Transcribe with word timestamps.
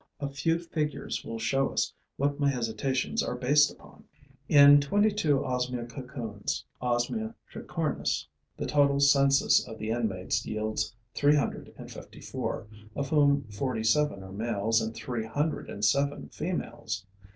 A 0.19 0.27
few 0.31 0.57
figures 0.57 1.23
will 1.23 1.37
show 1.37 1.69
us 1.69 1.93
what 2.17 2.39
my 2.39 2.49
hesitations 2.49 3.21
are 3.21 3.35
based 3.35 3.69
upon. 3.71 4.05
In 4.49 4.81
twenty 4.81 5.11
two 5.11 5.37
Osmia 5.45 5.85
cocoons 5.87 6.65
(Osmia 6.81 7.35
tricornis), 7.53 8.25
the 8.57 8.65
total 8.65 8.99
census 8.99 9.63
of 9.67 9.77
the 9.77 9.91
inmates 9.91 10.43
yields 10.43 10.95
three 11.13 11.35
hundred 11.35 11.71
and 11.77 11.91
fifty 11.91 12.19
four, 12.19 12.65
of 12.95 13.09
whom 13.09 13.43
forty 13.51 13.83
seven 13.83 14.23
are 14.23 14.31
males 14.33 14.81
and 14.81 14.95
three 14.95 15.27
hundred 15.27 15.69
and 15.69 15.85
seven 15.85 16.29
females. 16.29 17.05